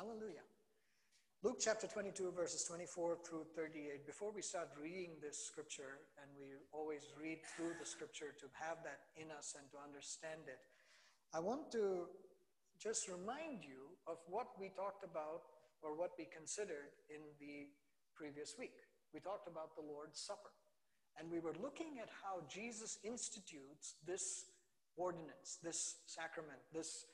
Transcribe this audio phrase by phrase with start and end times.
[0.00, 0.48] Hallelujah.
[1.44, 4.08] Luke chapter 22, verses 24 through 38.
[4.08, 8.80] Before we start reading this scripture, and we always read through the scripture to have
[8.80, 10.56] that in us and to understand it,
[11.36, 12.08] I want to
[12.80, 15.44] just remind you of what we talked about
[15.84, 17.68] or what we considered in the
[18.16, 18.80] previous week.
[19.12, 20.56] We talked about the Lord's Supper.
[21.20, 24.48] And we were looking at how Jesus institutes this
[24.96, 27.04] ordinance, this sacrament, this,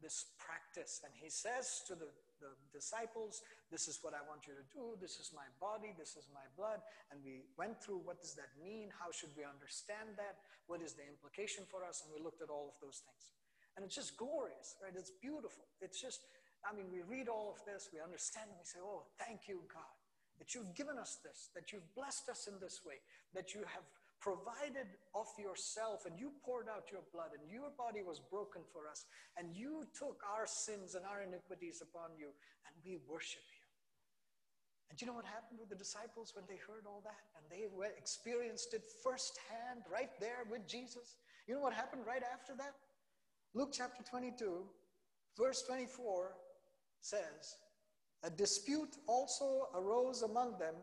[0.00, 1.02] this practice.
[1.02, 2.06] And he says to the,
[2.40, 4.96] the disciples, This is what I want you to do.
[5.00, 5.94] This is my body.
[5.96, 6.80] This is my blood.
[7.10, 8.92] And we went through what does that mean?
[8.94, 10.40] How should we understand that?
[10.66, 12.04] What is the implication for us?
[12.04, 13.32] And we looked at all of those things.
[13.76, 14.92] And it's just glorious, right?
[14.96, 15.68] It's beautiful.
[15.84, 16.24] It's just,
[16.64, 19.60] I mean, we read all of this, we understand, and we say, oh, thank you,
[19.68, 19.94] God,
[20.40, 23.04] that you've given us this, that you've blessed us in this way,
[23.36, 23.84] that you have
[24.20, 28.88] provided of yourself and you poured out your blood and your body was broken for
[28.88, 32.32] us and you took our sins and our iniquities upon you
[32.66, 33.64] and we worship you.
[34.90, 37.66] And you know what happened with the disciples when they heard all that and they
[37.98, 41.16] experienced it firsthand right there with Jesus?
[41.46, 42.74] You know what happened right after that?
[43.54, 44.64] Luke chapter 22,
[45.38, 46.32] verse 24
[47.00, 47.56] says,
[48.22, 50.74] A dispute also arose among them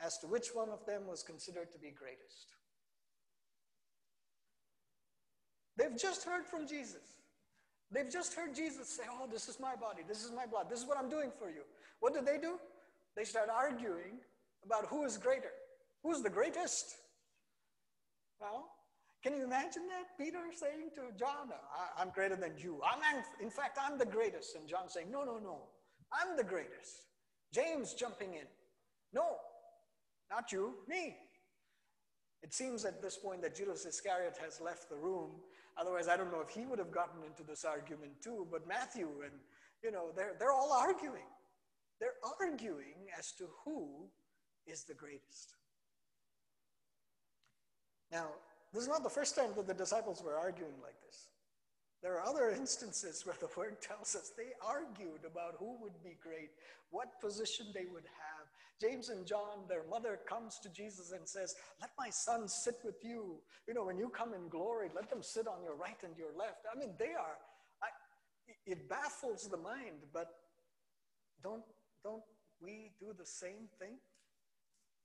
[0.00, 2.54] as to which one of them was considered to be greatest.
[5.76, 7.22] They've just heard from Jesus.
[7.90, 10.80] They've just heard Jesus say, Oh, this is my body, this is my blood, this
[10.80, 11.62] is what I'm doing for you.
[12.00, 12.58] What do they do?
[13.16, 14.20] They start arguing
[14.64, 15.52] about who is greater,
[16.02, 16.96] who's the greatest.
[18.40, 18.68] Well,
[19.22, 20.18] can you imagine that?
[20.18, 21.50] Peter saying to John,
[21.96, 22.80] I, am greater than you.
[22.84, 24.56] I'm, in fact, I'm the greatest.
[24.56, 25.58] And John saying, No, no, no,
[26.12, 27.02] I'm the greatest.
[27.52, 28.46] James jumping in,
[29.12, 29.36] No,
[30.30, 31.16] not you, me.
[32.42, 35.30] It seems at this point that Judas Iscariot has left the room.
[35.78, 38.46] Otherwise, I don't know if he would have gotten into this argument too.
[38.50, 39.32] But Matthew and,
[39.82, 41.28] you know, they're, they're all arguing.
[42.00, 44.08] They're arguing as to who
[44.66, 45.54] is the greatest.
[48.10, 48.26] Now,
[48.72, 51.28] this is not the first time that the disciples were arguing like this.
[52.02, 56.16] There are other instances where the word tells us they argued about who would be
[56.22, 56.50] great,
[56.90, 58.31] what position they would have.
[58.82, 62.96] James and John, their mother comes to Jesus and says, Let my son sit with
[63.02, 63.36] you.
[63.68, 66.32] You know, when you come in glory, let them sit on your right and your
[66.36, 66.66] left.
[66.66, 67.38] I mean, they are,
[67.82, 67.88] I,
[68.66, 70.26] it baffles the mind, but
[71.44, 71.62] don't,
[72.02, 72.24] don't
[72.60, 73.94] we do the same thing?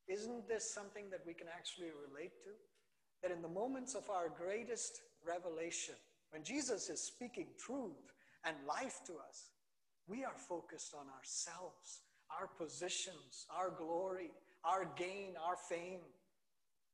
[0.07, 2.51] Isn't this something that we can actually relate to?
[3.21, 5.95] that in the moments of our greatest revelation,
[6.31, 8.13] when Jesus is speaking truth
[8.45, 9.51] and life to us,
[10.07, 12.01] we are focused on ourselves,
[12.31, 14.31] our positions, our glory,
[14.63, 16.01] our gain, our fame.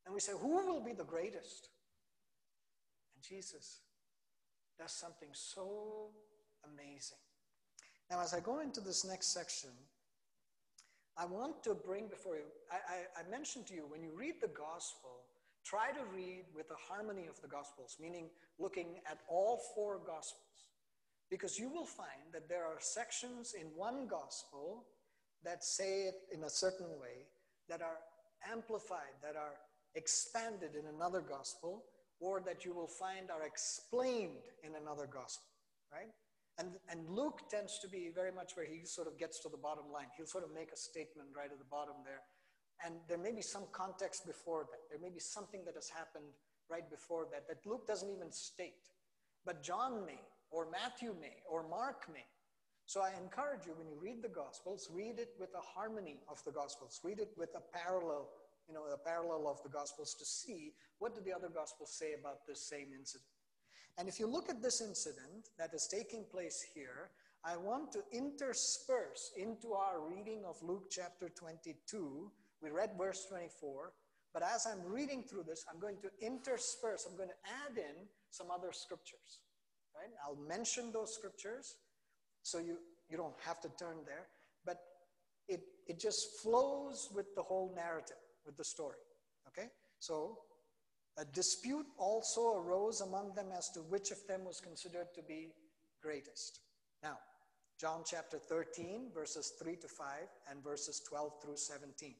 [0.05, 1.69] And we say, Who will be the greatest?
[3.15, 3.79] And Jesus
[4.79, 6.09] does something so
[6.65, 7.17] amazing.
[8.09, 9.69] Now, as I go into this next section,
[11.17, 14.35] I want to bring before you, I, I, I mentioned to you, when you read
[14.41, 15.23] the gospel,
[15.63, 18.29] try to read with the harmony of the Gospels, meaning
[18.59, 20.67] looking at all four Gospels,
[21.29, 24.83] because you will find that there are sections in one Gospel
[25.43, 27.27] that say it in a certain way,
[27.69, 27.99] that are
[28.51, 29.55] amplified, that are
[29.95, 31.83] expanded in another Gospel,
[32.19, 35.49] or that you will find are explained in another Gospel,
[35.91, 36.11] right?
[36.59, 39.57] And, and Luke tends to be very much where he sort of gets to the
[39.57, 40.05] bottom line.
[40.15, 42.21] He'll sort of make a statement right at the bottom there
[42.85, 44.79] and there may be some context before that.
[44.89, 46.25] There may be something that has happened
[46.69, 48.89] right before that that Luke doesn't even state.
[49.45, 50.19] But John may,
[50.51, 52.25] or Matthew may, or Mark may.
[52.85, 56.43] So I encourage you when you read the Gospels, read it with a harmony of
[56.43, 56.99] the Gospels.
[57.03, 58.29] Read it with a parallel,
[58.67, 62.13] you know, a parallel of the Gospels to see what do the other Gospels say
[62.19, 63.27] about this same incident.
[63.97, 67.11] And if you look at this incident that is taking place here,
[67.45, 72.31] I want to intersperse into our reading of Luke chapter 22
[72.63, 73.91] we read verse 24,
[74.33, 78.07] but as I'm reading through this, I'm going to intersperse, I'm going to add in
[78.31, 79.43] some other scriptures.
[79.93, 80.09] Right?
[80.25, 81.75] I'll mention those scriptures
[82.43, 82.77] so you,
[83.09, 84.27] you don't have to turn there,
[84.65, 84.77] but
[85.47, 88.97] it, it just flows with the whole narrative, with the story.
[89.47, 89.69] Okay?
[89.99, 90.37] So
[91.17, 95.49] a dispute also arose among them as to which of them was considered to be
[96.01, 96.59] greatest.
[97.01, 97.17] Now,
[97.79, 100.07] John chapter 13, verses 3 to 5,
[100.49, 102.15] and verses 12 through 17.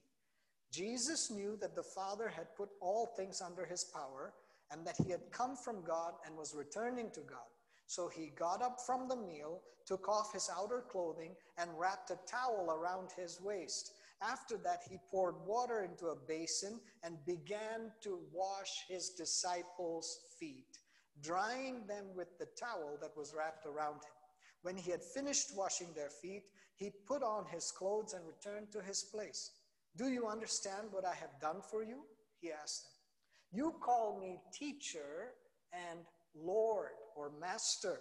[0.71, 4.33] Jesus knew that the Father had put all things under his power
[4.71, 7.52] and that he had come from God and was returning to God.
[7.87, 12.19] So he got up from the meal, took off his outer clothing, and wrapped a
[12.27, 13.93] towel around his waist.
[14.21, 20.77] After that, he poured water into a basin and began to wash his disciples' feet,
[21.21, 24.13] drying them with the towel that was wrapped around him.
[24.61, 26.43] When he had finished washing their feet,
[26.75, 29.51] he put on his clothes and returned to his place.
[29.97, 32.03] Do you understand what I have done for you?
[32.39, 33.59] He asked them.
[33.59, 35.33] You call me teacher
[35.71, 35.99] and
[36.33, 37.99] Lord or master,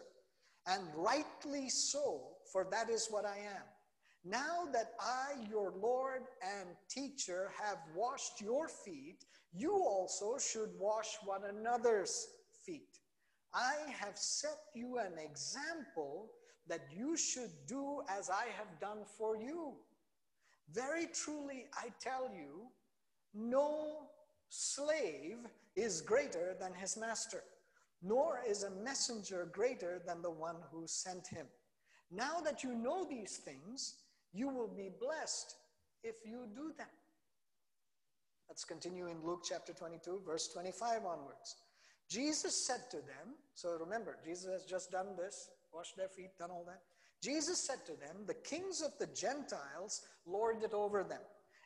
[0.66, 2.20] and rightly so,
[2.52, 3.64] for that is what I am.
[4.24, 11.16] Now that I, your Lord and teacher, have washed your feet, you also should wash
[11.24, 12.28] one another's
[12.64, 12.98] feet.
[13.52, 16.30] I have set you an example
[16.68, 19.74] that you should do as I have done for you.
[20.72, 22.68] Very truly, I tell you,
[23.34, 24.08] no
[24.48, 25.38] slave
[25.74, 27.42] is greater than his master,
[28.02, 31.46] nor is a messenger greater than the one who sent him.
[32.10, 33.94] Now that you know these things,
[34.32, 35.54] you will be blessed
[36.02, 36.88] if you do them.
[38.48, 41.56] Let's continue in Luke chapter 22, verse 25 onwards.
[42.08, 46.50] Jesus said to them, so remember, Jesus has just done this, washed their feet, done
[46.50, 46.82] all that.
[47.22, 51.20] Jesus said to them, The kings of the Gentiles lord it over them,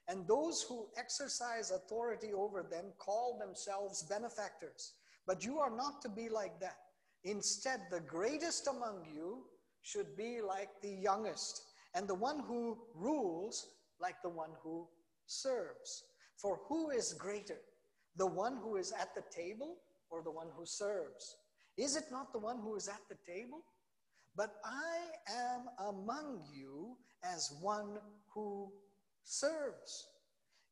[0.09, 4.93] and those who exercise authority over them call themselves benefactors.
[5.27, 6.79] But you are not to be like that.
[7.25, 9.45] Instead, the greatest among you
[9.83, 11.63] should be like the youngest,
[11.95, 13.69] and the one who rules
[14.01, 14.87] like the one who
[15.27, 16.05] serves.
[16.37, 17.59] For who is greater,
[18.17, 19.77] the one who is at the table
[20.11, 21.37] or the one who serves?
[21.77, 23.63] Is it not the one who is at the table?
[24.37, 24.99] But I
[25.33, 27.99] am among you as one
[28.33, 28.71] who
[29.25, 30.09] serves.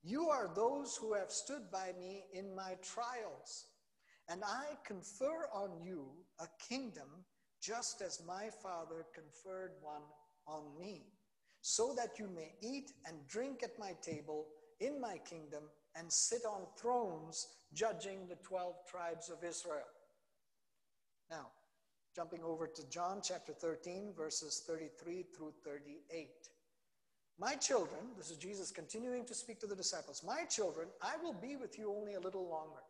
[0.02, 3.66] You are those who have stood by me in my trials,
[4.28, 6.06] and I confer on you
[6.40, 7.08] a kingdom
[7.60, 10.02] just as my Father conferred one
[10.46, 11.06] on me,
[11.62, 14.46] so that you may eat and drink at my table
[14.80, 15.64] in my kingdom
[15.96, 19.86] and sit on thrones judging the 12 tribes of Israel.
[21.30, 21.48] Now,
[22.14, 26.28] jumping over to John chapter 13, verses 33 through 38.
[27.38, 31.32] My children, this is Jesus continuing to speak to the disciples, my children, I will
[31.32, 32.82] be with you only a little longer.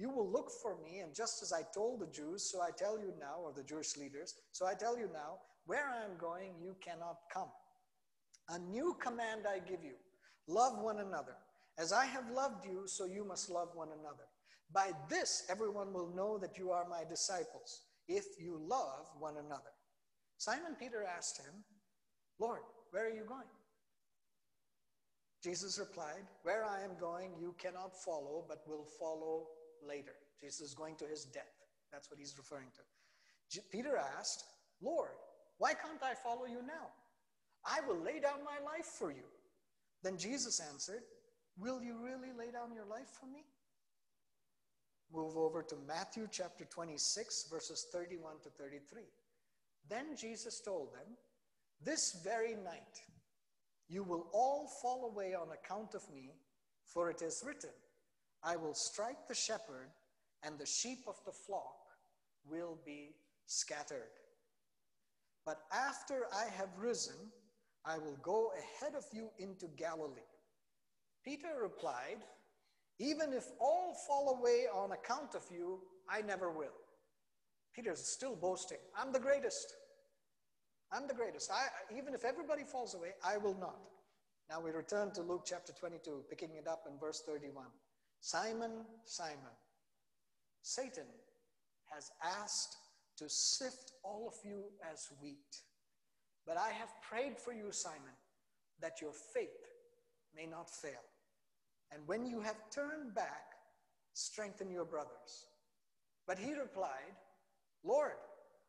[0.00, 2.98] You will look for me, and just as I told the Jews, so I tell
[2.98, 6.54] you now, or the Jewish leaders, so I tell you now, where I am going,
[6.58, 7.50] you cannot come.
[8.48, 9.96] A new command I give you
[10.48, 11.36] love one another.
[11.78, 14.24] As I have loved you, so you must love one another.
[14.72, 19.74] By this, everyone will know that you are my disciples, if you love one another.
[20.38, 21.62] Simon Peter asked him,
[22.38, 23.52] Lord, where are you going?
[25.44, 29.48] Jesus replied, Where I am going, you cannot follow, but will follow
[29.86, 30.12] later.
[30.40, 31.54] Jesus is going to his death.
[31.92, 33.60] That's what he's referring to.
[33.70, 34.44] Peter asked,
[34.80, 35.10] Lord,
[35.58, 36.88] why can't I follow you now?
[37.64, 39.28] I will lay down my life for you.
[40.02, 41.02] Then Jesus answered,
[41.58, 43.44] Will you really lay down your life for me?
[45.12, 49.02] Move over to Matthew chapter 26, verses 31 to 33.
[49.88, 51.16] Then Jesus told them,
[51.84, 53.02] This very night
[53.88, 56.30] you will all fall away on account of me,
[56.86, 57.70] for it is written,
[58.42, 59.90] I will strike the shepherd,
[60.42, 61.76] and the sheep of the flock
[62.48, 63.14] will be
[63.46, 64.10] scattered.
[65.44, 67.16] But after I have risen,
[67.84, 70.20] I will go ahead of you into Galilee.
[71.24, 72.18] Peter replied,
[72.98, 76.76] Even if all fall away on account of you, I never will.
[77.74, 79.74] Peter's still boasting, I'm the greatest.
[80.92, 81.50] I'm the greatest.
[81.52, 83.78] I, even if everybody falls away, I will not.
[84.48, 87.66] Now we return to Luke chapter 22, picking it up in verse 31.
[88.20, 89.56] Simon, Simon,
[90.62, 91.06] Satan
[91.92, 92.76] has asked
[93.16, 95.62] to sift all of you as wheat.
[96.46, 98.14] But I have prayed for you, Simon,
[98.80, 99.48] that your faith
[100.34, 101.04] may not fail.
[101.92, 103.54] And when you have turned back,
[104.12, 105.46] strengthen your brothers.
[106.26, 107.16] But he replied,
[107.84, 108.12] Lord,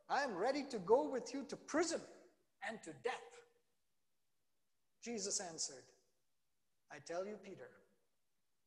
[0.10, 2.02] I am ready to go with you to prison
[2.68, 3.14] and to death.
[5.04, 5.84] Jesus answered,
[6.92, 7.70] I tell you, Peter,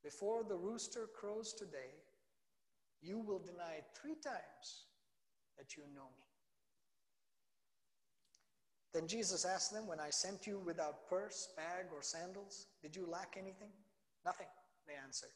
[0.04, 1.96] before the rooster crows today,
[3.00, 4.86] you will deny three times
[5.58, 6.24] that you know me.
[8.92, 13.06] Then Jesus asked them, When I sent you without purse, bag, or sandals, did you
[13.10, 13.72] lack anything?
[14.24, 14.46] Nothing,
[14.86, 15.34] they answered.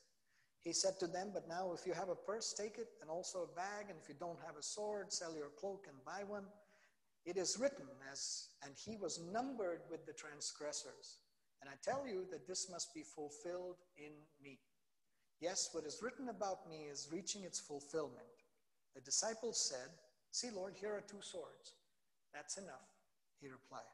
[0.61, 3.43] He said to them, But now if you have a purse, take it, and also
[3.43, 6.45] a bag, and if you don't have a sword, sell your cloak and buy one.
[7.25, 11.19] It is written, as, and he was numbered with the transgressors.
[11.61, 14.13] And I tell you that this must be fulfilled in
[14.43, 14.59] me.
[15.41, 18.27] Yes, what is written about me is reaching its fulfillment.
[18.95, 19.91] The disciples said,
[20.31, 21.73] See, Lord, here are two swords.
[22.35, 22.87] That's enough,
[23.41, 23.91] he replied.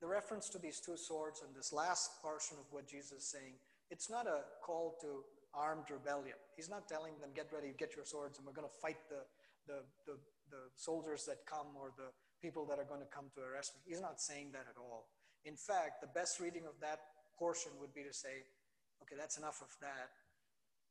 [0.00, 3.54] The reference to these two swords and this last portion of what Jesus is saying
[3.90, 5.20] it's not a call to
[5.52, 6.36] armed rebellion.
[6.56, 9.20] He's not telling them, get ready, get your swords, and we're going to fight the,
[9.68, 10.16] the, the,
[10.50, 12.08] the soldiers that come or the,
[12.42, 13.94] people that are going to come to arrest me.
[13.94, 15.06] He's not saying that at all.
[15.44, 17.00] In fact, the best reading of that
[17.38, 18.46] portion would be to say,
[19.02, 20.10] okay, that's enough of that.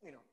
[0.03, 0.25] You know,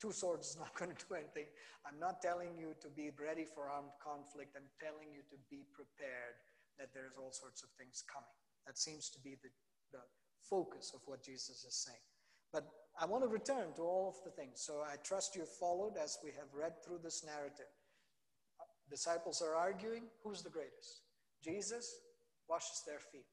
[0.00, 1.46] two swords is not going to do anything.
[1.86, 4.58] I'm not telling you to be ready for armed conflict.
[4.58, 6.38] I'm telling you to be prepared
[6.78, 8.34] that there's all sorts of things coming.
[8.66, 9.50] That seems to be the,
[9.92, 10.02] the
[10.42, 12.06] focus of what Jesus is saying.
[12.52, 12.66] But
[13.00, 14.60] I want to return to all of the things.
[14.60, 17.70] So I trust you've followed as we have read through this narrative.
[18.90, 21.02] Disciples are arguing who's the greatest?
[21.42, 21.88] Jesus
[22.48, 23.26] washes their feet.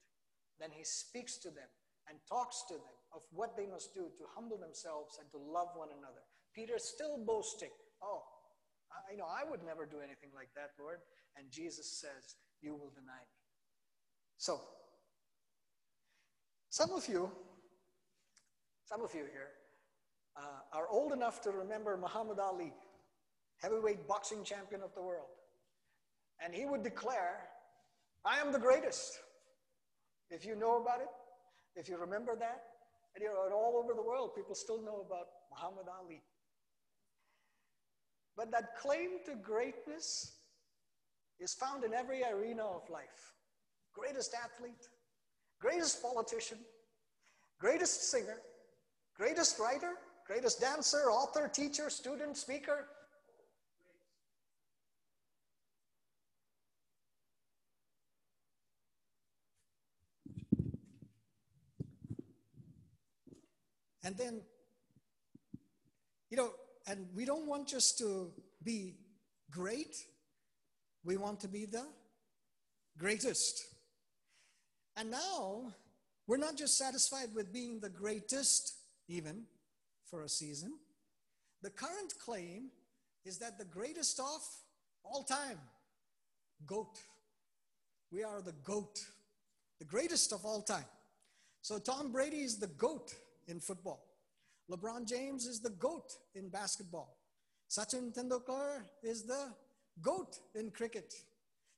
[0.59, 1.69] Then he speaks to them
[2.09, 5.69] and talks to them of what they must do to humble themselves and to love
[5.75, 6.21] one another.
[6.53, 8.23] Peter's still boasting, Oh,
[8.91, 10.99] I, you know, I would never do anything like that, Lord.
[11.37, 13.37] And Jesus says, You will deny me.
[14.37, 14.61] So,
[16.69, 17.31] some of you,
[18.85, 19.49] some of you here,
[20.37, 22.73] uh, are old enough to remember Muhammad Ali,
[23.57, 25.27] heavyweight boxing champion of the world.
[26.43, 27.41] And he would declare,
[28.23, 29.19] I am the greatest.
[30.29, 31.09] If you know about it,
[31.75, 32.63] if you remember that,
[33.15, 36.21] and you know, all over the world, people still know about Muhammad Ali.
[38.37, 40.37] But that claim to greatness
[41.39, 43.33] is found in every arena of life.
[43.93, 44.87] Greatest athlete,
[45.59, 46.59] greatest politician,
[47.59, 48.37] greatest singer,
[49.17, 49.93] greatest writer,
[50.27, 52.87] greatest dancer, author, teacher, student, speaker.
[64.09, 64.41] And then,
[66.31, 66.49] you know,
[66.87, 68.31] and we don't want just to
[68.63, 68.95] be
[69.51, 69.95] great,
[71.03, 71.85] we want to be the
[72.97, 73.67] greatest.
[74.97, 75.75] And now
[76.25, 78.73] we're not just satisfied with being the greatest,
[79.07, 79.43] even
[80.09, 80.73] for a season.
[81.61, 82.71] The current claim
[83.25, 84.41] is that the greatest of
[85.03, 85.59] all time,
[86.65, 86.97] GOAT.
[88.11, 89.05] We are the GOAT,
[89.77, 90.89] the greatest of all time.
[91.61, 93.13] So Tom Brady is the GOAT
[93.49, 94.05] in football.
[94.71, 97.17] LeBron James is the GOAT in basketball.
[97.69, 99.53] Sachin Tendulkar is the
[100.01, 101.13] GOAT in cricket.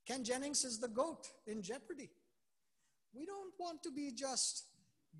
[0.06, 2.10] Ken Jennings is the GOAT in Jeopardy.
[3.14, 4.66] We don't want to be just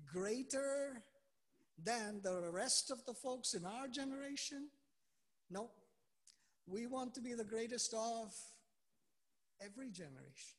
[0.06, 1.02] greater
[1.82, 4.68] than the rest of the folks in our generation.
[5.50, 5.70] No,
[6.66, 8.34] we want to be the greatest of
[9.60, 10.58] every generation.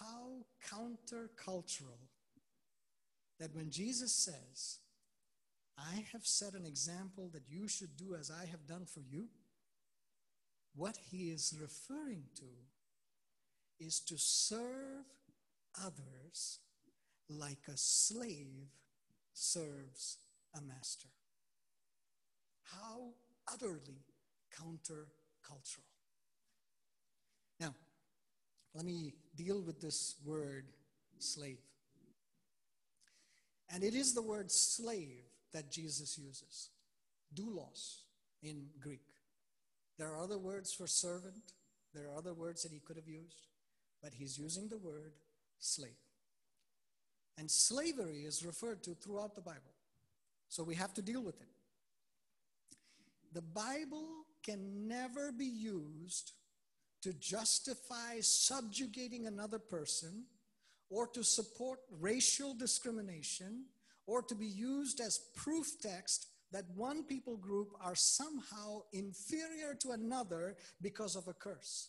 [0.00, 2.00] How countercultural
[3.40, 4.78] that when Jesus says,
[5.76, 9.26] I have set an example that you should do as I have done for you,
[10.76, 15.04] what he is referring to is to serve
[15.84, 16.60] others
[17.28, 18.68] like a slave
[19.32, 20.18] serves
[20.56, 21.08] a master.
[22.62, 23.10] How
[23.52, 24.04] utterly
[24.54, 25.84] countercultural.
[27.60, 27.74] Now,
[28.74, 30.66] let me deal with this word
[31.18, 31.58] slave.
[33.74, 36.70] And it is the word slave that Jesus uses,
[37.34, 38.02] doulos
[38.40, 39.02] in Greek.
[39.98, 41.52] There are other words for servant,
[41.92, 43.48] there are other words that he could have used,
[44.00, 45.14] but he's using the word
[45.58, 45.90] slave.
[47.36, 49.74] And slavery is referred to throughout the Bible.
[50.48, 51.48] So we have to deal with it.
[53.32, 54.06] The Bible
[54.44, 56.30] can never be used
[57.02, 60.26] to justify subjugating another person
[60.90, 63.64] or to support racial discrimination
[64.06, 69.90] or to be used as proof text that one people group are somehow inferior to
[69.90, 71.88] another because of a curse.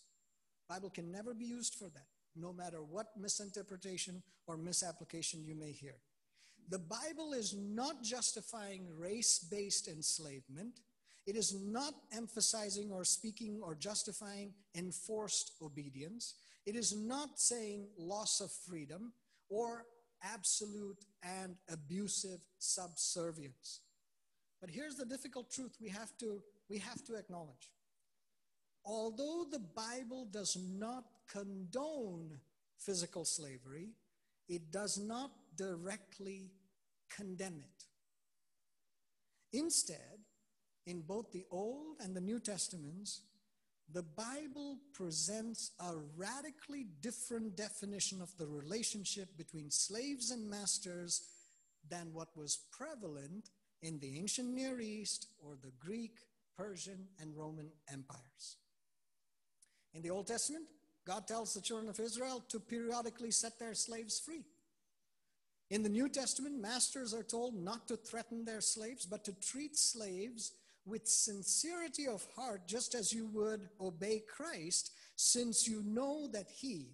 [0.68, 5.72] Bible can never be used for that, no matter what misinterpretation or misapplication you may
[5.72, 5.98] hear.
[6.70, 10.80] The Bible is not justifying race-based enslavement.
[11.28, 16.34] It is not emphasizing or speaking or justifying enforced obedience.
[16.66, 19.14] It is not saying loss of freedom
[19.50, 19.86] or
[20.24, 23.82] absolute and abusive subservience.
[24.62, 27.70] But here's the difficult truth we have to, we have to acknowledge.
[28.84, 32.40] Although the Bible does not condone
[32.78, 33.90] physical slavery,
[34.48, 36.52] it does not directly
[37.10, 37.84] condemn it.
[39.58, 40.20] Instead,
[40.86, 43.22] in both the Old and the New Testaments,
[43.94, 51.28] the Bible presents a radically different definition of the relationship between slaves and masters
[51.90, 53.50] than what was prevalent
[53.82, 56.18] in the ancient Near East or the Greek,
[56.58, 58.58] Persian, and Roman empires.
[59.94, 60.66] In the Old Testament,
[61.06, 64.44] God tells the children of Israel to periodically set their slaves free.
[65.70, 69.78] In the New Testament, masters are told not to threaten their slaves, but to treat
[69.78, 70.52] slaves
[70.86, 76.90] with sincerity of heart, just as you would obey Christ, since you know that he,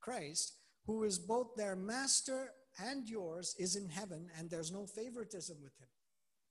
[0.00, 0.54] Christ,
[0.86, 5.78] who is both their master and yours, is in heaven, and there's no favoritism with
[5.78, 5.88] him.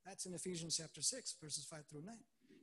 [0.05, 2.15] That's in Ephesians chapter 6, verses 5 through 9.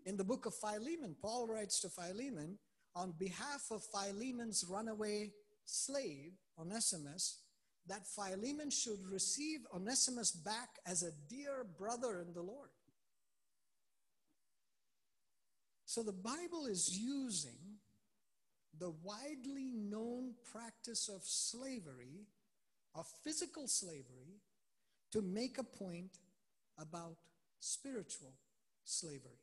[0.06, 2.58] In the book of Philemon, Paul writes to Philemon
[2.94, 5.32] on behalf of Philemon's runaway
[5.66, 7.40] slave, Onesimus,
[7.86, 12.70] that Philemon should receive Onesimus back as a dear brother in the Lord.
[15.94, 17.78] So the Bible is using
[18.80, 22.26] the widely known practice of slavery,
[22.96, 24.40] of physical slavery,
[25.12, 26.18] to make a point
[26.78, 27.18] about
[27.60, 28.32] spiritual
[28.84, 29.38] slavery.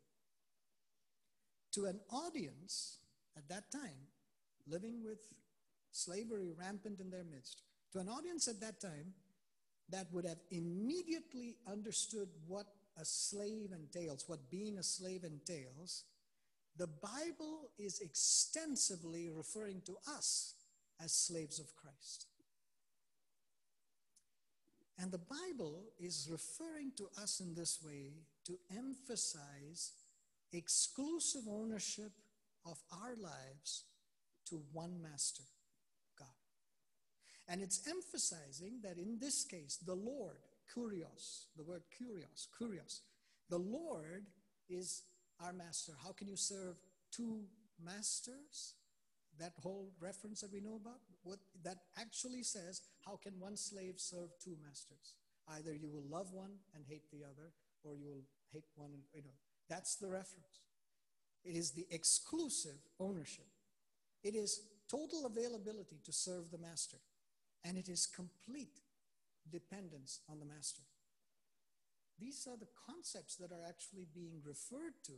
[1.72, 2.98] To an audience
[3.38, 4.10] at that time
[4.68, 5.20] living with
[5.94, 7.62] slavery rampant in their midst,
[7.94, 9.14] to an audience at that time
[9.88, 12.66] that would have immediately understood what
[13.00, 16.04] a slave entails, what being a slave entails,
[16.82, 20.56] the Bible is extensively referring to us
[21.00, 22.26] as slaves of Christ.
[24.98, 28.14] And the Bible is referring to us in this way
[28.48, 29.92] to emphasize
[30.54, 32.14] exclusive ownership
[32.66, 33.84] of our lives
[34.50, 35.44] to one master,
[36.18, 36.30] God.
[37.48, 40.38] And it's emphasizing that in this case, the Lord,
[40.76, 43.02] kurios, the word kurios, kurios,
[43.52, 44.26] the Lord
[44.68, 45.04] is
[45.44, 45.94] our master.
[46.04, 46.76] How can you serve
[47.12, 47.44] two
[47.84, 48.76] masters?
[49.40, 53.96] That whole reference that we know about, what that actually says, how can one slave
[53.98, 55.16] serve two masters?
[55.48, 57.52] Either you will love one and hate the other,
[57.84, 59.36] or you will hate one and you know.
[59.70, 60.62] That's the reference.
[61.44, 63.48] It is the exclusive ownership.
[64.24, 66.98] It is total availability to serve the master,
[67.66, 68.82] and it is complete
[69.50, 70.84] dependence on the master.
[72.22, 75.14] These are the concepts that are actually being referred to,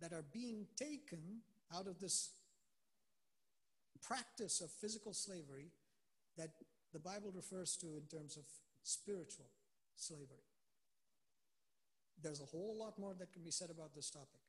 [0.00, 1.42] that are being taken
[1.74, 2.30] out of this
[4.00, 5.72] practice of physical slavery
[6.38, 6.50] that
[6.92, 8.44] the Bible refers to in terms of
[8.84, 9.46] spiritual
[9.96, 10.46] slavery.
[12.22, 14.40] There's a whole lot more that can be said about this topic,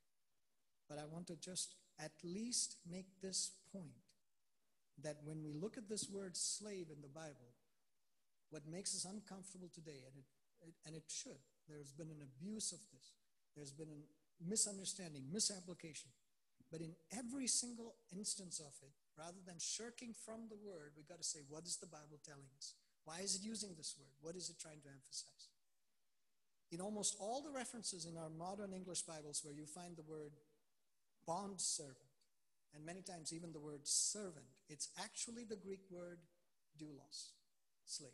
[0.88, 3.88] but I want to just at least make this point
[5.02, 7.54] that when we look at this word slave in the Bible,
[8.52, 10.24] what makes us uncomfortable today, and
[10.68, 11.40] it and it should.
[11.68, 13.14] There's been an abuse of this.
[13.56, 14.02] There's been a
[14.44, 16.12] misunderstanding, misapplication.
[16.72, 21.20] But in every single instance of it, rather than shirking from the word, we got
[21.20, 22.74] to say, what is the Bible telling us?
[23.06, 24.10] Why is it using this word?
[24.22, 25.54] What is it trying to emphasize?
[26.72, 30.34] In almost all the references in our modern English Bibles where you find the word
[31.28, 32.10] bond servant,
[32.74, 36.18] and many times even the word servant, it's actually the Greek word
[36.82, 37.30] doulos,
[37.86, 38.12] slave.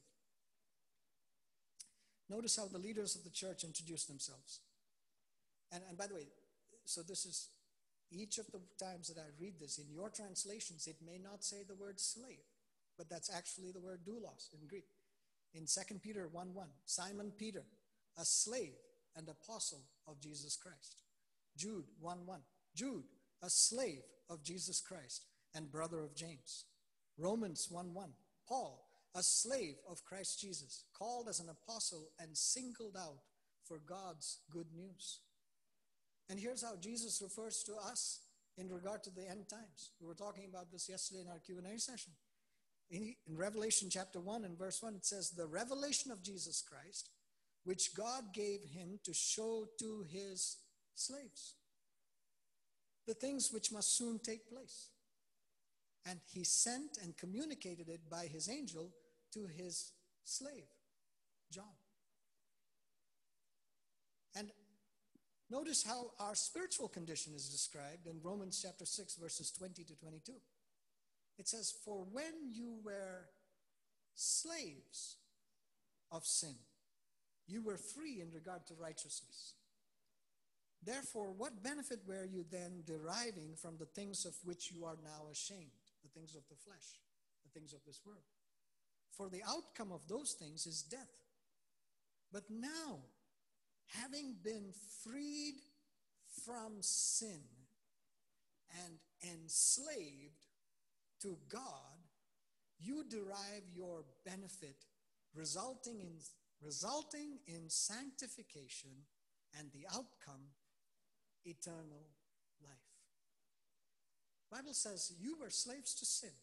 [2.30, 4.60] Notice how the leaders of the church introduce themselves.
[5.72, 6.28] And, and by the way,
[6.86, 7.50] so this is
[8.12, 11.58] each of the times that I read this, in your translations, it may not say
[11.68, 12.46] the word slave,
[12.98, 14.88] but that's actually the word doulos in Greek.
[15.54, 17.64] In 2 Peter 1 1, Simon Peter,
[18.18, 18.74] a slave
[19.16, 21.02] and apostle of Jesus Christ.
[21.58, 22.40] Jude 1 1,
[22.76, 23.04] Jude,
[23.42, 25.24] a slave of Jesus Christ
[25.56, 26.66] and brother of James.
[27.18, 28.10] Romans 1 1,
[28.48, 33.20] Paul, a slave of Christ Jesus, called as an apostle and singled out
[33.66, 35.20] for God's good news.
[36.30, 38.22] And here's how Jesus refers to us
[38.58, 39.92] in regard to the end times.
[40.00, 42.14] We were talking about this yesterday in our Q&A session.
[42.92, 47.10] In, in Revelation chapter 1 and verse 1, it says, The revelation of Jesus Christ,
[47.64, 50.58] which God gave him to show to his
[50.96, 51.56] slaves
[53.08, 54.90] the things which must soon take place
[56.06, 58.92] and he sent and communicated it by his angel
[59.34, 59.92] to his
[60.24, 60.68] slave,
[61.52, 61.66] John.
[64.36, 64.52] And
[65.50, 70.34] notice how our spiritual condition is described in Romans chapter 6, verses 20 to 22.
[71.38, 73.30] It says, For when you were
[74.16, 75.18] slaves
[76.12, 76.56] of sin,
[77.48, 79.54] you were free in regard to righteousness.
[80.84, 85.30] Therefore, what benefit were you then deriving from the things of which you are now
[85.32, 85.79] ashamed?
[86.04, 87.00] The things of the flesh,
[87.44, 88.24] the things of this world.
[89.12, 91.12] For the outcome of those things is death.
[92.32, 93.00] But now,
[93.88, 94.72] having been
[95.04, 95.56] freed
[96.46, 97.42] from sin
[98.86, 100.46] and enslaved
[101.22, 102.00] to God,
[102.80, 104.86] you derive your benefit
[105.36, 106.20] resulting in,
[106.62, 108.92] resulting in sanctification
[109.58, 110.54] and the outcome
[111.46, 112.08] eternal
[114.52, 116.36] Bible says you were slaves to sin.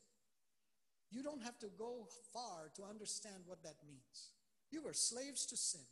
[1.11, 4.31] You don't have to go far to understand what that means.
[4.71, 5.87] You were slaves to sin,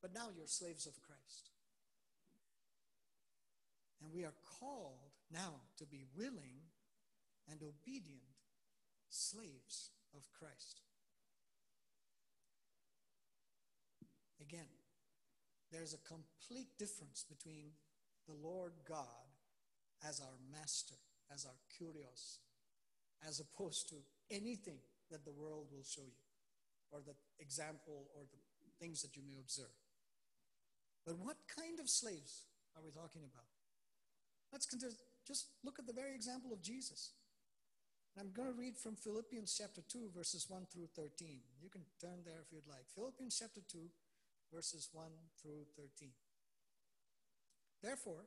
[0.00, 1.50] but now you're slaves of Christ.
[4.02, 6.62] And we are called now to be willing
[7.50, 8.22] and obedient
[9.08, 10.80] slaves of Christ.
[14.40, 14.70] Again,
[15.70, 17.72] there's a complete difference between
[18.26, 19.28] the Lord God
[20.06, 20.96] as our master,
[21.32, 22.38] as our kurios,
[23.26, 23.96] as opposed to
[24.30, 24.78] anything
[25.10, 26.22] that the world will show you,
[26.90, 28.38] or the example or the
[28.78, 29.74] things that you may observe.
[31.06, 33.48] But what kind of slaves are we talking about?
[34.52, 34.92] Let's consider,
[35.26, 37.12] just look at the very example of Jesus.
[38.18, 41.40] I'm going to read from Philippians chapter 2, verses 1 through 13.
[41.62, 42.90] You can turn there if you'd like.
[42.94, 43.78] Philippians chapter 2,
[44.52, 45.06] verses 1
[45.40, 46.10] through 13.
[47.82, 48.26] Therefore,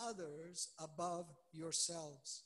[0.00, 2.44] others above yourselves,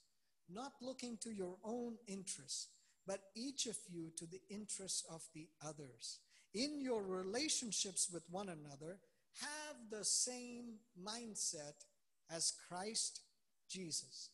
[0.50, 2.68] not looking to your own interests,
[3.06, 6.18] but each of you to the interests of the others.
[6.54, 8.98] In your relationships with one another,
[9.40, 11.84] have the same mindset
[12.30, 13.20] as Christ
[13.68, 14.30] Jesus,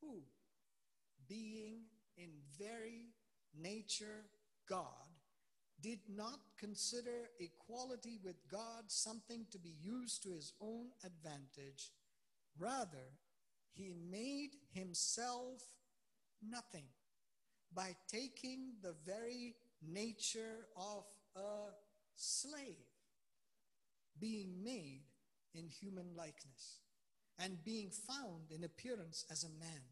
[0.00, 0.20] who,
[1.28, 1.84] being
[2.16, 3.06] in very
[3.58, 4.24] nature
[4.68, 4.86] God,
[5.80, 11.90] did not consider equality with God something to be used to his own advantage.
[12.58, 13.18] Rather,
[13.72, 15.62] he made himself
[16.42, 16.86] nothing
[17.74, 19.54] by taking the very
[19.86, 21.04] nature of
[21.36, 21.70] a
[22.16, 22.76] slave,
[24.18, 25.02] being made
[25.54, 26.80] in human likeness,
[27.38, 29.82] and being found in appearance as a man.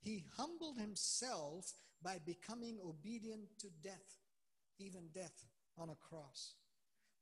[0.00, 4.18] He humbled himself by becoming obedient to death,
[4.78, 5.44] even death
[5.76, 6.54] on a cross.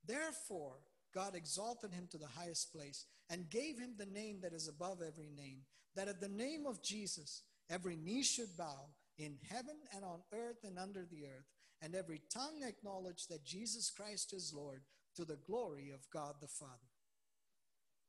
[0.06, 0.78] Therefore,
[1.14, 4.98] God exalted him to the highest place and gave him the name that is above
[5.06, 5.60] every name,
[5.94, 8.86] that at the name of Jesus every knee should bow
[9.18, 11.46] in heaven and on earth and under the earth,
[11.82, 14.82] and every tongue acknowledge that Jesus Christ is Lord
[15.16, 16.72] to the glory of God the Father.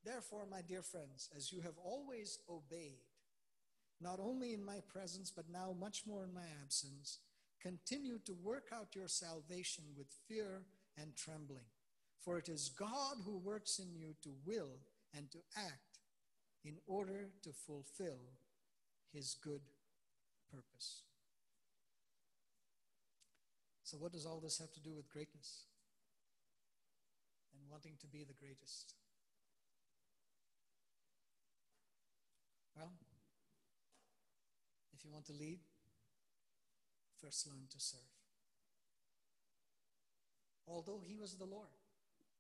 [0.04, 3.04] Therefore, my dear friends, as you have always obeyed,
[4.00, 7.20] not only in my presence, but now much more in my absence,
[7.62, 10.64] continue to work out your salvation with fear
[10.98, 11.66] and trembling.
[12.24, 14.80] For it is God who works in you to will
[15.16, 16.00] and to act
[16.64, 18.20] in order to fulfill
[19.14, 19.62] his good
[20.52, 21.04] purpose.
[23.84, 25.64] So, what does all this have to do with greatness
[27.54, 28.96] and wanting to be the greatest?
[32.76, 32.92] Well,
[34.94, 35.60] if you want to lead,
[37.22, 38.00] first learn to serve.
[40.68, 41.72] Although he was the Lord,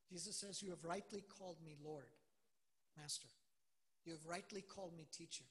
[0.09, 2.11] Jesus says, You have rightly called me Lord,
[2.99, 3.27] Master.
[4.05, 5.45] You have rightly called me teacher.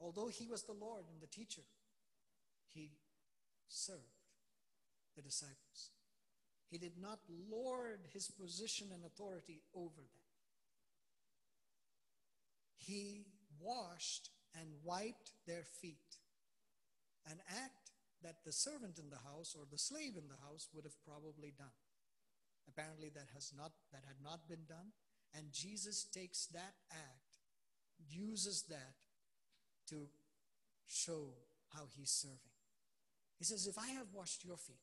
[0.00, 1.62] Although he was the Lord and the teacher,
[2.72, 2.92] he
[3.68, 4.00] served
[5.14, 5.90] the disciples.
[6.70, 7.18] He did not
[7.50, 10.24] lord his position and authority over them.
[12.78, 13.26] He
[13.60, 16.16] washed and wiped their feet,
[17.26, 17.90] an act
[18.22, 21.52] that the servant in the house or the slave in the house would have probably
[21.56, 21.76] done.
[22.68, 24.92] Apparently, that has not that had not been done,
[25.36, 27.30] and Jesus takes that act,
[28.10, 28.94] uses that
[29.88, 30.08] to
[30.86, 31.28] show
[31.74, 32.38] how he's serving.
[33.38, 34.82] He says, If I have washed your feet,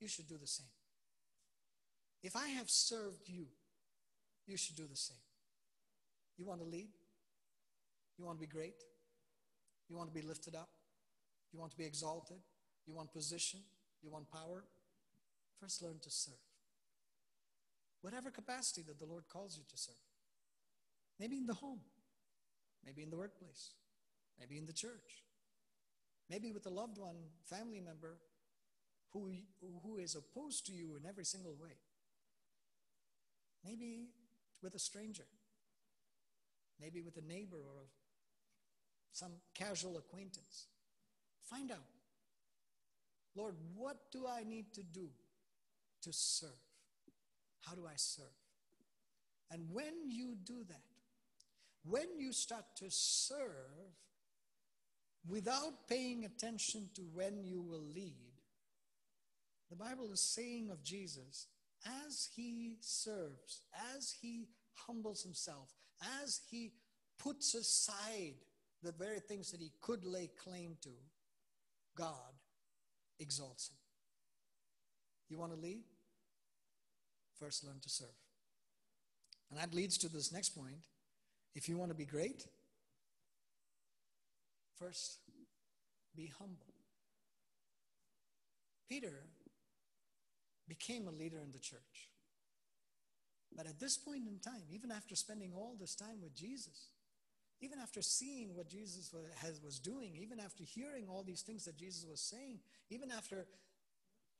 [0.00, 0.66] you should do the same.
[2.22, 3.46] If I have served you,
[4.46, 5.16] you should do the same.
[6.38, 6.88] You want to lead?
[8.18, 8.74] You want to be great?
[9.88, 10.68] You want to be lifted up?
[11.52, 12.38] You want to be exalted?
[12.86, 13.60] You want position?
[14.02, 14.64] You want power?
[15.60, 16.34] First, learn to serve.
[18.16, 19.94] Whatever capacity that the Lord calls you to serve.
[21.20, 21.80] Maybe in the home,
[22.82, 23.72] maybe in the workplace,
[24.40, 25.22] maybe in the church,
[26.30, 28.16] maybe with a loved one, family member
[29.12, 29.32] who,
[29.82, 31.76] who is opposed to you in every single way.
[33.62, 34.06] Maybe
[34.62, 35.26] with a stranger,
[36.80, 37.90] maybe with a neighbor or
[39.12, 40.68] some casual acquaintance.
[41.42, 41.84] Find out,
[43.34, 45.10] Lord, what do I need to do
[46.00, 46.65] to serve?
[47.66, 48.26] How do I serve?
[49.50, 50.82] And when you do that,
[51.84, 53.94] when you start to serve
[55.28, 58.14] without paying attention to when you will lead,
[59.70, 61.48] the Bible is saying of Jesus,
[62.06, 63.62] as he serves,
[63.94, 65.72] as he humbles himself,
[66.22, 66.72] as he
[67.18, 68.34] puts aside
[68.82, 70.90] the very things that he could lay claim to,
[71.96, 72.34] God
[73.18, 73.76] exalts him.
[75.28, 75.82] You want to lead?
[77.38, 78.08] First, learn to serve.
[79.50, 80.86] And that leads to this next point.
[81.54, 82.46] If you want to be great,
[84.78, 85.18] first,
[86.14, 86.74] be humble.
[88.88, 89.24] Peter
[90.68, 92.10] became a leader in the church.
[93.54, 96.88] But at this point in time, even after spending all this time with Jesus,
[97.60, 99.14] even after seeing what Jesus
[99.64, 102.58] was doing, even after hearing all these things that Jesus was saying,
[102.90, 103.46] even after,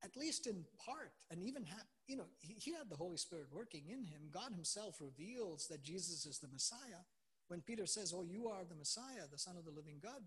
[0.04, 3.46] at least in part, and even, ha- you know, he, he had the Holy Spirit
[3.52, 4.30] working in him.
[4.32, 7.02] God himself reveals that Jesus is the Messiah.
[7.48, 10.22] When Peter says, Oh, you are the Messiah, the Son of the living God,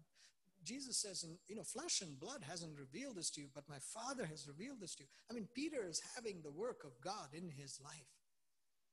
[0.63, 3.77] Jesus says, and, you know, flesh and blood hasn't revealed this to you, but my
[3.79, 5.09] Father has revealed this to you.
[5.29, 8.11] I mean, Peter is having the work of God in his life.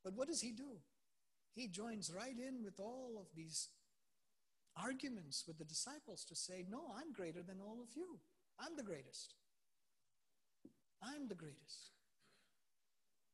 [0.05, 0.79] But what does he do?
[1.55, 3.69] He joins right in with all of these
[4.81, 8.19] arguments with the disciples to say, No, I'm greater than all of you.
[8.61, 9.35] I'm the greatest.
[11.03, 11.96] I'm the greatest.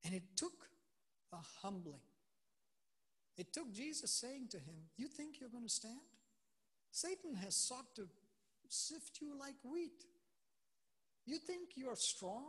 [0.05, 0.69] And it took
[1.33, 2.01] a humbling.
[3.37, 6.01] It took Jesus saying to him, You think you're going to stand?
[6.91, 8.09] Satan has sought to
[8.69, 10.05] sift you like wheat.
[11.25, 12.45] You think you're strong?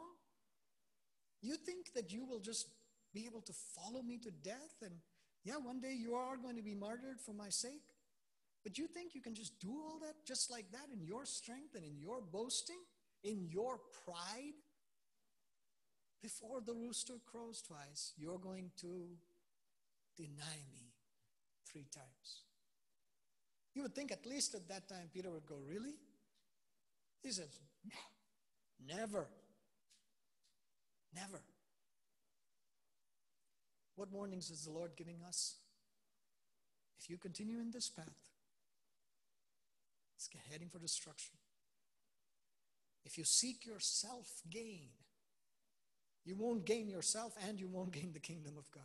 [1.41, 2.67] You think that you will just
[3.13, 4.75] be able to follow me to death?
[4.81, 4.93] And
[5.43, 7.83] yeah, one day you are going to be martyred for my sake.
[8.63, 11.75] But you think you can just do all that just like that in your strength
[11.75, 12.79] and in your boasting,
[13.23, 14.53] in your pride?
[16.23, 19.09] Before the rooster crows twice, you're going to
[20.15, 20.93] deny me
[21.69, 22.43] three times.
[23.75, 25.95] You would think at least at that time Peter would go, Really?
[27.21, 29.27] He says, No, never.
[31.13, 31.41] Never.
[33.95, 35.57] What warnings is the Lord giving us?
[36.99, 38.07] If you continue in this path,
[40.15, 41.35] it's heading for destruction.
[43.03, 44.89] If you seek your self gain,
[46.25, 48.83] you won't gain yourself and you won't gain the kingdom of God.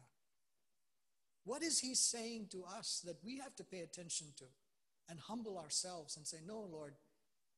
[1.45, 4.45] What is he saying to us that we have to pay attention to
[5.09, 6.95] and humble ourselves and say, No, Lord,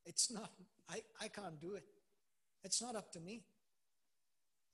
[0.04, 0.50] it's not,
[0.88, 1.84] I, I can't do it.
[2.62, 3.42] It's not up to me.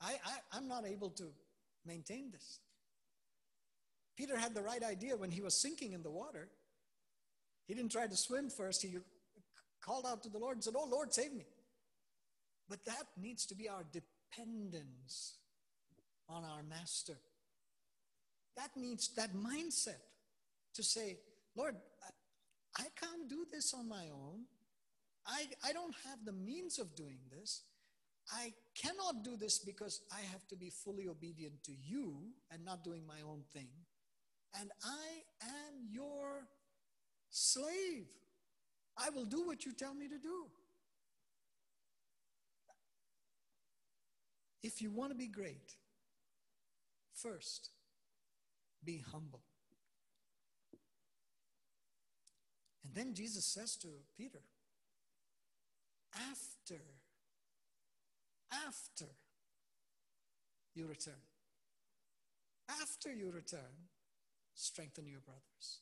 [0.01, 1.31] I, I, I'm not able to
[1.87, 2.59] maintain this.
[4.17, 6.49] Peter had the right idea when he was sinking in the water.
[7.67, 8.83] He didn't try to swim first.
[8.83, 8.99] He
[9.81, 11.47] called out to the Lord and said, Oh, Lord, save me.
[12.69, 14.16] But that needs to be our dependence
[16.29, 17.19] on our master.
[18.57, 20.01] That means that mindset
[20.75, 21.19] to say,
[21.55, 24.45] Lord, I, I can't do this on my own.
[25.27, 27.63] I, I don't have the means of doing this.
[28.33, 32.17] I cannot do this because I have to be fully obedient to you
[32.51, 33.69] and not doing my own thing.
[34.59, 36.49] And I am your
[37.31, 38.07] slave.
[38.99, 40.47] I will do what you tell me to do.
[44.67, 45.77] If you want to be great,
[47.15, 47.71] first,
[48.85, 49.43] be humble.
[52.83, 53.87] And then Jesus says to
[54.19, 54.43] Peter,
[56.17, 56.83] after,
[58.67, 59.07] after
[60.75, 61.15] you return,
[62.69, 63.61] after you return,
[64.57, 65.79] strengthen your brothers.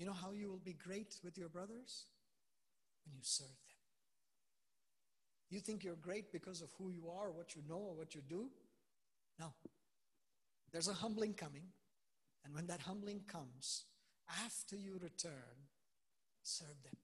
[0.00, 2.06] You know how you will be great with your brothers?
[3.04, 3.75] When you serve them.
[5.50, 8.20] You think you're great because of who you are, what you know, or what you
[8.28, 8.50] do?
[9.38, 9.52] No.
[10.72, 11.62] There's a humbling coming.
[12.44, 13.84] And when that humbling comes,
[14.44, 15.32] after you return,
[16.42, 16.96] serve them,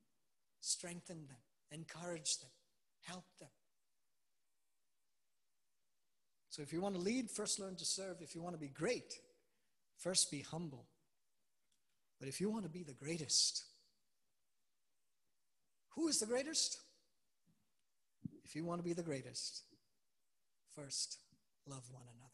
[0.61, 1.39] strengthen them,
[1.71, 2.51] encourage them,
[3.03, 3.49] help them.
[6.51, 8.19] So if you want to lead, first learn to serve.
[8.21, 9.15] If you want to be great,
[9.97, 10.87] first be humble.
[12.21, 13.65] But if you want to be the greatest,
[15.95, 16.79] who is the greatest?
[18.45, 19.63] If you want to be the greatest,
[20.75, 21.19] first
[21.67, 22.33] love one another.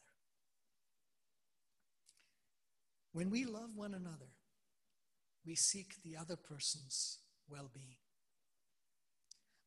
[3.13, 4.33] When we love one another,
[5.45, 7.19] we seek the other person's
[7.49, 7.97] well being.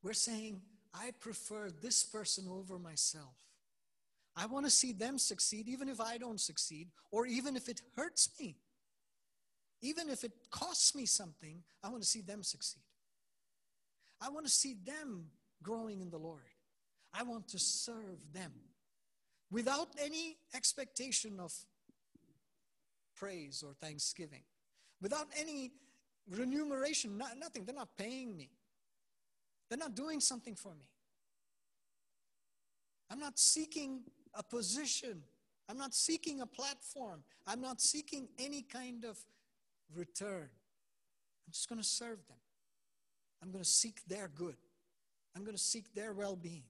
[0.03, 0.61] We're saying,
[0.95, 3.37] I prefer this person over myself.
[4.37, 7.83] I want to see them succeed, even if I don't succeed, or even if it
[7.97, 8.57] hurts me.
[9.81, 12.83] Even if it costs me something, I want to see them succeed.
[14.21, 15.27] I want to see them
[15.63, 16.43] growing in the Lord.
[17.15, 18.53] I want to serve them
[19.51, 21.53] without any expectation of
[23.17, 24.43] praise or thanksgiving,
[25.01, 25.73] without any
[26.31, 27.65] remuneration, not, nothing.
[27.65, 28.51] They're not paying me,
[29.69, 30.87] they're not doing something for me.
[33.11, 34.01] I'm not seeking
[34.35, 35.23] a position,
[35.69, 39.19] I'm not seeking a platform, I'm not seeking any kind of
[39.95, 40.49] return.
[41.47, 42.39] I'm just going to serve them.
[43.43, 44.57] I'm going to seek their good.
[45.35, 46.65] I'm going to seek their well being.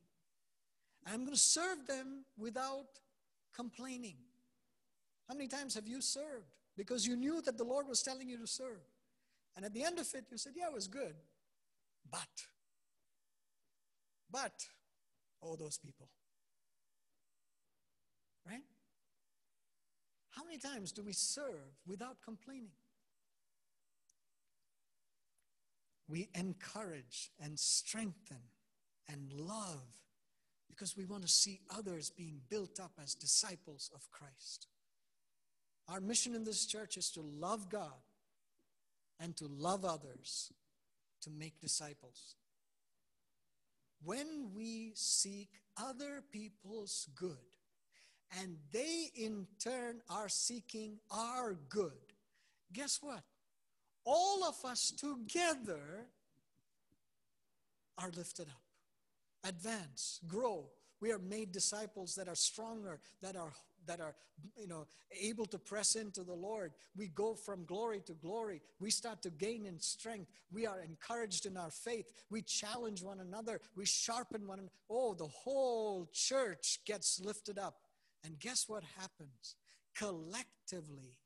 [1.06, 2.86] I'm going to serve them without
[3.54, 4.16] complaining.
[5.28, 8.38] How many times have you served because you knew that the Lord was telling you
[8.38, 8.82] to serve?
[9.56, 11.14] And at the end of it, you said, Yeah, it was good.
[12.10, 12.20] But,
[14.30, 14.52] but,
[15.42, 16.08] oh, those people.
[18.46, 18.62] Right?
[20.30, 22.72] How many times do we serve without complaining?
[26.12, 28.42] We encourage and strengthen
[29.10, 29.80] and love
[30.68, 34.66] because we want to see others being built up as disciples of Christ.
[35.88, 38.02] Our mission in this church is to love God
[39.18, 40.52] and to love others
[41.22, 42.34] to make disciples.
[44.04, 45.48] When we seek
[45.78, 47.38] other people's good,
[48.38, 52.12] and they in turn are seeking our good,
[52.70, 53.22] guess what?
[54.04, 56.06] All of us together
[57.98, 58.62] are lifted up,
[59.48, 60.66] advance, grow.
[61.00, 63.52] We are made disciples that are stronger, that are
[63.86, 64.14] that are
[64.56, 64.86] you know
[65.20, 66.72] able to press into the lord.
[66.96, 68.60] We go from glory to glory.
[68.80, 70.30] We start to gain in strength.
[70.52, 72.06] We are encouraged in our faith.
[72.30, 73.60] We challenge one another.
[73.76, 77.78] We sharpen one another oh the whole church gets lifted up.
[78.24, 79.56] And guess what happens?
[79.96, 81.18] Collectively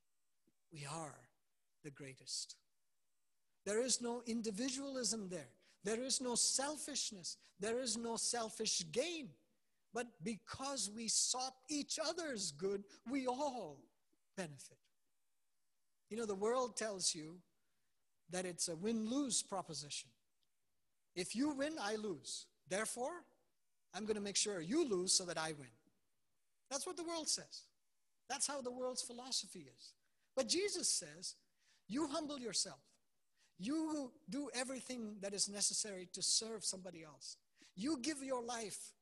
[0.72, 1.28] we are
[1.84, 2.56] the greatest
[3.66, 5.50] there is no individualism there
[5.84, 9.28] there is no selfishness there is no selfish gain
[9.96, 13.78] but because we sought each other's good, we all
[14.36, 14.76] benefit.
[16.10, 17.36] You know, the world tells you
[18.28, 20.10] that it's a win lose proposition.
[21.14, 22.44] If you win, I lose.
[22.68, 23.22] Therefore,
[23.94, 25.72] I'm going to make sure you lose so that I win.
[26.70, 27.62] That's what the world says.
[28.28, 29.94] That's how the world's philosophy is.
[30.36, 31.36] But Jesus says,
[31.88, 32.80] you humble yourself.
[33.58, 37.36] You do everything that is necessary to serve somebody else.
[37.74, 38.92] You give your life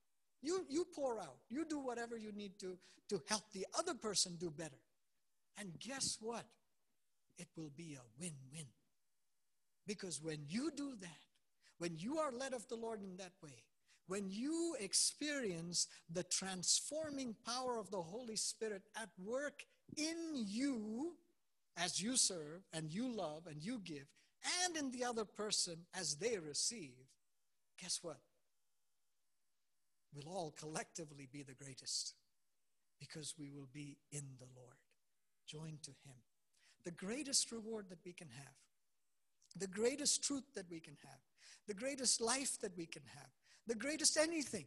[0.44, 1.38] you, you pour out.
[1.48, 2.76] You do whatever you need to
[3.08, 4.80] to help the other person do better.
[5.58, 6.44] And guess what?
[7.38, 8.66] It will be a win win.
[9.86, 11.08] Because when you do that,
[11.78, 13.64] when you are led of the Lord in that way,
[14.06, 19.64] when you experience the transforming power of the Holy Spirit at work
[19.96, 21.16] in you
[21.76, 24.06] as you serve and you love and you give,
[24.64, 26.94] and in the other person as they receive,
[27.78, 28.18] guess what?
[30.14, 32.14] we'll all collectively be the greatest
[32.98, 34.76] because we will be in the Lord,
[35.46, 36.14] joined to Him.
[36.84, 38.54] The greatest reward that we can have,
[39.56, 41.20] the greatest truth that we can have,
[41.66, 43.28] the greatest life that we can have,
[43.66, 44.66] the greatest anything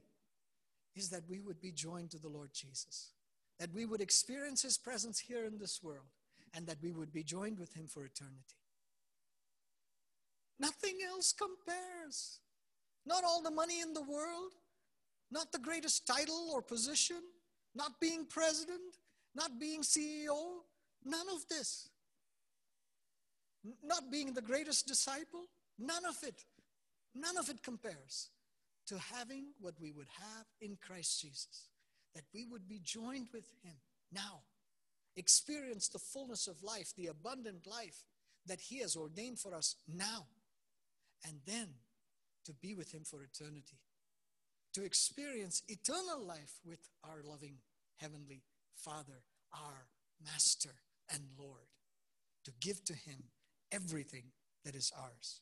[0.95, 3.11] is that we would be joined to the Lord Jesus,
[3.59, 6.07] that we would experience His presence here in this world,
[6.53, 8.57] and that we would be joined with Him for eternity.
[10.59, 12.39] Nothing else compares.
[13.05, 14.53] Not all the money in the world,
[15.31, 17.21] not the greatest title or position,
[17.75, 18.97] not being president,
[19.35, 20.61] not being CEO,
[21.05, 21.89] none of this.
[23.83, 25.45] Not being the greatest disciple,
[25.77, 26.43] none of it.
[27.13, 28.29] None of it compares
[28.87, 31.69] to having what we would have in Christ Jesus,
[32.15, 33.75] that we would be joined with Him
[34.11, 34.41] now,
[35.15, 38.05] experience the fullness of life, the abundant life
[38.45, 40.27] that He has ordained for us now,
[41.25, 41.67] and then
[42.45, 43.79] to be with Him for eternity
[44.77, 47.55] to experience eternal life with our loving
[47.95, 48.43] Heavenly
[48.75, 49.87] Father, our
[50.23, 50.75] Master
[51.11, 51.73] and Lord,
[52.45, 53.23] to give to Him
[53.71, 54.25] everything
[54.63, 55.41] that is ours.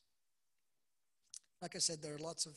[1.60, 2.54] Like I said, there are lots of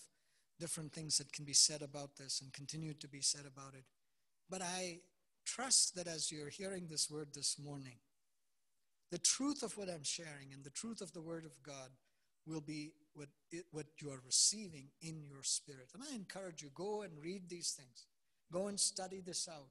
[0.58, 3.84] different things that can be said about this and continue to be said about it.
[4.50, 5.00] But I
[5.46, 7.98] trust that as you're hearing this word this morning,
[9.12, 11.90] the truth of what I'm sharing and the truth of the word of God
[12.50, 15.90] will be what, it, what you are receiving in your spirit.
[15.94, 18.08] And I encourage you, go and read these things.
[18.52, 19.70] Go and study this out.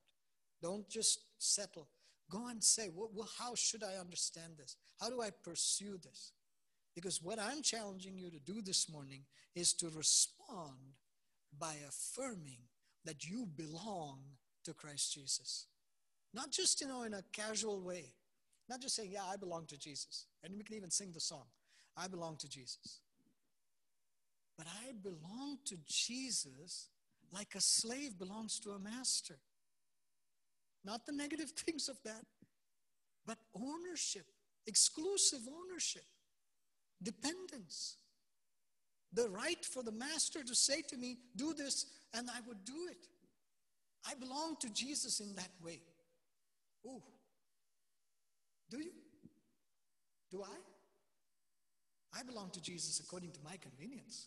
[0.62, 1.88] Don't just settle.
[2.30, 4.76] Go and say, well, well, how should I understand this?
[5.00, 6.32] How do I pursue this?
[6.94, 9.22] Because what I'm challenging you to do this morning
[9.54, 10.94] is to respond
[11.58, 12.58] by affirming
[13.04, 14.18] that you belong
[14.64, 15.66] to Christ Jesus.
[16.34, 18.12] Not just, you know, in a casual way.
[18.68, 20.26] Not just saying, yeah, I belong to Jesus.
[20.44, 21.46] And we can even sing the song.
[21.98, 23.00] I belong to Jesus.
[24.56, 26.88] But I belong to Jesus
[27.32, 29.38] like a slave belongs to a master.
[30.84, 32.24] Not the negative things of that,
[33.26, 34.26] but ownership,
[34.66, 36.04] exclusive ownership,
[37.02, 37.96] dependence.
[39.12, 42.88] The right for the master to say to me, Do this, and I would do
[42.90, 43.06] it.
[44.08, 45.80] I belong to Jesus in that way.
[46.86, 47.02] Oh,
[48.70, 48.92] do you?
[50.30, 50.67] Do I?
[52.18, 54.26] I belong to Jesus according to my convenience.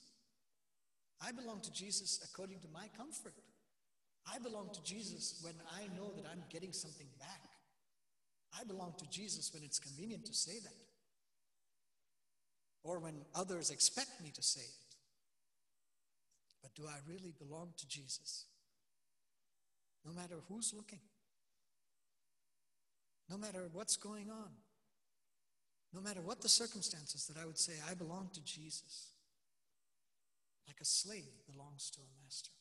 [1.20, 3.34] I belong to Jesus according to my comfort.
[4.32, 7.42] I belong to Jesus when I know that I'm getting something back.
[8.58, 10.76] I belong to Jesus when it's convenient to say that,
[12.84, 14.96] or when others expect me to say it.
[16.62, 18.46] But do I really belong to Jesus?
[20.06, 21.00] No matter who's looking,
[23.30, 24.50] no matter what's going on,
[25.94, 29.12] no matter what the circumstances, that I would say, I belong to Jesus,
[30.68, 32.52] like a slave belongs to a master.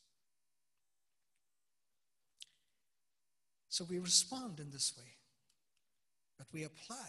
[3.69, 5.13] So we respond in this way,
[6.37, 7.07] but we apply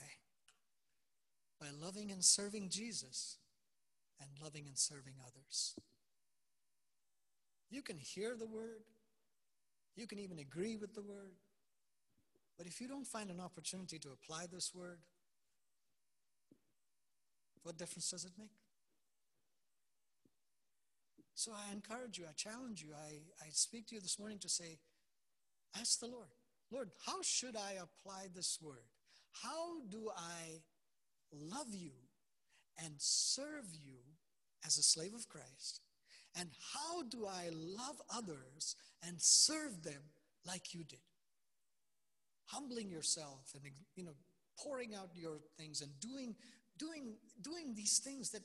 [1.61, 3.39] by loving and serving Jesus
[4.21, 5.75] and loving and serving others.
[7.69, 8.85] You can hear the word,
[9.97, 11.35] you can even agree with the word,
[12.57, 15.01] but if you don't find an opportunity to apply this word,
[17.63, 18.51] what difference does it make?
[21.35, 24.49] So I encourage you, I challenge you, I, I speak to you this morning to
[24.49, 24.79] say,
[25.79, 26.29] ask the Lord,
[26.71, 28.87] Lord, how should I apply this word?
[29.43, 30.61] How do I
[31.33, 31.93] love you
[32.83, 33.99] and serve you
[34.65, 35.81] as a slave of Christ?
[36.39, 40.03] And how do I love others and serve them
[40.47, 41.01] like you did?
[42.47, 43.63] Humbling yourself and
[43.97, 44.15] you know
[44.59, 46.35] pouring out your things and doing
[46.83, 48.43] doing doing these things that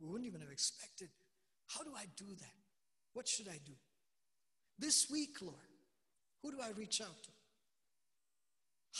[0.00, 1.08] we wouldn't even have expected.
[1.68, 2.58] How do I do that?
[3.12, 3.72] What should I do?
[4.78, 5.70] This week, Lord,
[6.42, 7.30] who do I reach out to?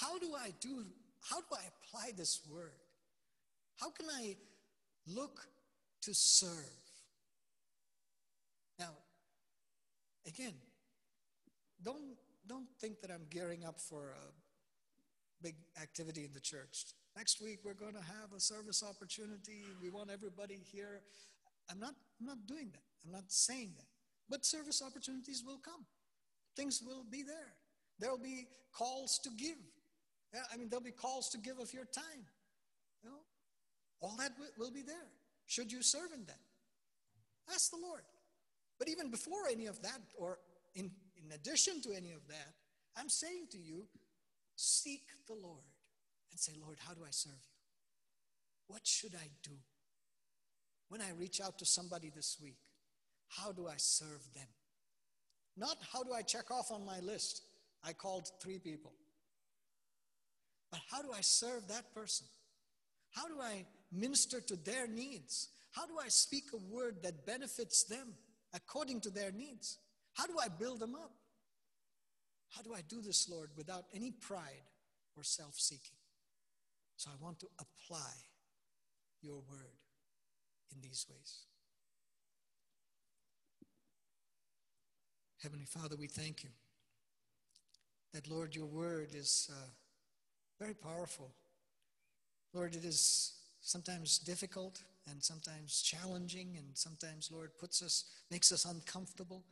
[0.01, 0.85] How do I do,
[1.29, 2.71] how do I apply this word?
[3.81, 4.37] How can I
[5.07, 5.41] look
[6.03, 6.81] to serve?
[8.79, 8.91] Now,
[10.27, 10.55] again,
[11.83, 16.85] don't, don't think that I'm gearing up for a big activity in the church.
[17.17, 19.65] Next week, we're going to have a service opportunity.
[19.83, 21.03] We want everybody here.
[21.71, 22.83] I'm not, I'm not doing that.
[23.05, 23.87] I'm not saying that.
[24.29, 25.85] But service opportunities will come,
[26.57, 27.53] things will be there.
[27.99, 29.59] There will be calls to give.
[30.53, 32.25] I mean, there'll be calls to give of your time.
[33.05, 33.21] You know,
[34.01, 35.07] all that will be there.
[35.47, 36.41] Should you serve in that?
[37.53, 38.03] Ask the Lord.
[38.79, 40.39] But even before any of that, or
[40.75, 42.55] in, in addition to any of that,
[42.97, 43.85] I'm saying to you,
[44.57, 45.72] seek the Lord
[46.33, 47.57] and say, Lord, how do I serve you?
[48.67, 49.53] What should I do?
[50.89, 52.59] When I reach out to somebody this week,
[53.29, 54.49] how do I serve them?
[55.57, 57.43] Not how do I check off on my list?
[57.85, 58.93] I called three people.
[60.71, 62.27] But how do I serve that person?
[63.11, 65.49] How do I minister to their needs?
[65.73, 68.15] How do I speak a word that benefits them
[68.55, 69.79] according to their needs?
[70.15, 71.13] How do I build them up?
[72.51, 74.69] How do I do this, Lord, without any pride
[75.17, 75.97] or self seeking?
[76.97, 78.13] So I want to apply
[79.21, 79.79] your word
[80.73, 81.47] in these ways.
[85.43, 86.51] Heavenly Father, we thank you
[88.13, 89.51] that, Lord, your word is.
[89.53, 89.71] Uh,
[90.63, 91.33] very powerful.
[92.55, 94.81] Lord, it is sometimes difficult
[95.11, 99.43] and sometimes challenging and sometimes, Lord, puts us, makes us uncomfortable.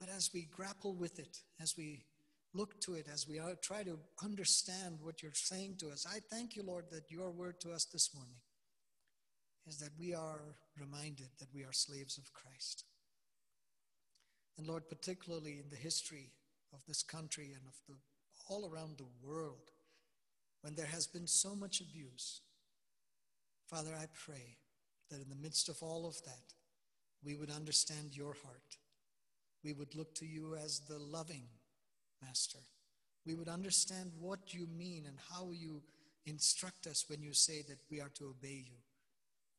[0.00, 2.02] But as we grapple with it, as we
[2.54, 6.56] look to it, as we try to understand what you're saying to us, I thank
[6.56, 8.36] you, Lord, that your word to us this morning
[9.66, 12.84] is that we are reminded that we are slaves of Christ.
[14.56, 16.30] And Lord, particularly in the history
[16.72, 17.94] of this country and of the
[18.48, 19.70] all around the world,
[20.60, 22.42] when there has been so much abuse.
[23.68, 24.58] Father, I pray
[25.10, 26.52] that in the midst of all of that,
[27.24, 28.76] we would understand your heart.
[29.64, 31.44] We would look to you as the loving
[32.26, 32.58] master.
[33.26, 35.82] We would understand what you mean and how you
[36.26, 38.76] instruct us when you say that we are to obey you.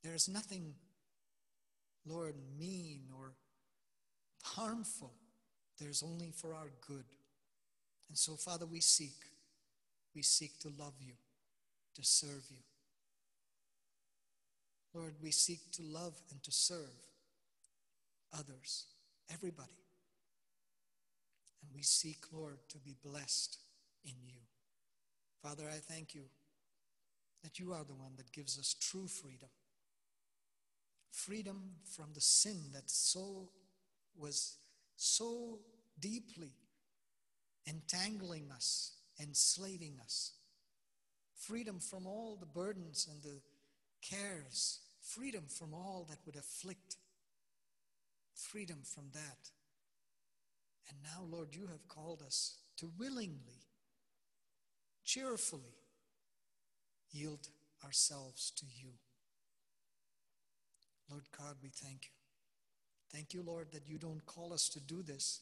[0.03, 0.75] There is nothing,
[2.05, 3.33] Lord, mean or
[4.43, 5.13] harmful.
[5.79, 7.05] There's only for our good.
[8.09, 9.15] And so, Father, we seek
[10.15, 11.13] we seek to love you,
[11.95, 12.63] to serve you.
[14.93, 16.95] Lord, we seek to love and to serve
[18.33, 18.85] others,
[19.31, 19.84] everybody.
[21.85, 23.57] Seek, Lord, to be blessed
[24.03, 24.39] in you.
[25.41, 26.23] Father, I thank you
[27.43, 29.49] that you are the one that gives us true freedom.
[31.11, 33.49] Freedom from the sin that so
[34.17, 34.57] was
[34.97, 35.59] so
[35.99, 36.51] deeply
[37.67, 40.33] entangling us enslaving us.
[41.35, 43.39] Freedom from all the burdens and the
[44.01, 44.79] cares.
[45.01, 46.97] Freedom from all that would afflict.
[48.33, 49.49] Freedom from that.
[50.89, 53.63] And now, Lord, you have called us to willingly,
[55.03, 55.77] cheerfully
[57.11, 57.47] yield
[57.83, 58.89] ourselves to you.
[61.09, 62.11] Lord God, we thank you.
[63.11, 65.41] Thank you, Lord, that you don't call us to do this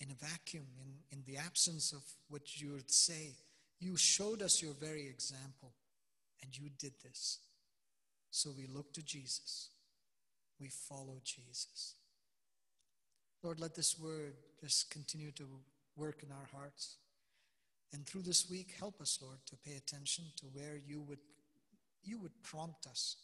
[0.00, 3.34] in a vacuum, in, in the absence of what you would say.
[3.80, 5.72] You showed us your very example,
[6.42, 7.38] and you did this.
[8.30, 9.70] So we look to Jesus.
[10.60, 11.94] We follow Jesus.
[13.46, 15.44] Lord, let this word just continue to
[15.94, 16.96] work in our hearts.
[17.92, 21.20] And through this week, help us, Lord, to pay attention to where you would,
[22.02, 23.14] you would prompt us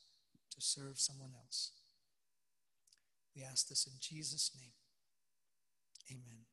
[0.54, 1.72] to serve someone else.
[3.34, 4.70] We ask this in Jesus' name.
[6.12, 6.51] Amen.